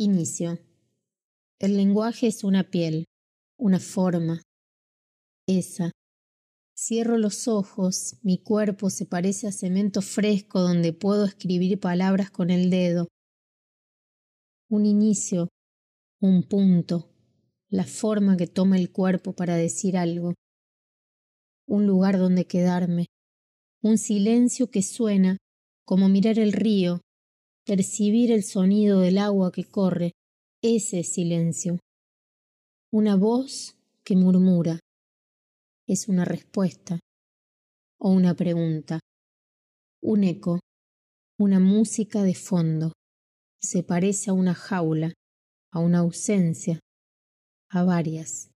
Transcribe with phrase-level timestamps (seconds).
[0.00, 0.60] Inicio.
[1.58, 3.06] El lenguaje es una piel,
[3.58, 4.42] una forma.
[5.48, 5.90] Esa.
[6.72, 12.50] Cierro los ojos, mi cuerpo se parece a cemento fresco donde puedo escribir palabras con
[12.50, 13.08] el dedo.
[14.70, 15.48] Un inicio,
[16.20, 17.10] un punto,
[17.68, 20.34] la forma que toma el cuerpo para decir algo.
[21.66, 23.06] Un lugar donde quedarme,
[23.82, 25.38] un silencio que suena
[25.84, 27.00] como mirar el río
[27.68, 30.12] percibir el sonido del agua que corre,
[30.62, 31.78] ese silencio.
[32.90, 34.80] Una voz que murmura.
[35.86, 36.98] Es una respuesta
[38.00, 39.00] o una pregunta.
[40.02, 40.60] Un eco,
[41.38, 42.92] una música de fondo.
[43.60, 45.12] Se parece a una jaula,
[45.70, 46.80] a una ausencia,
[47.68, 48.48] a varias.